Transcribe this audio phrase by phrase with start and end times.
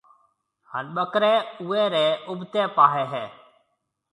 [0.71, 3.25] هانَ ٻڪري اوي ري اُوڀتي پاهيَ هيَ۔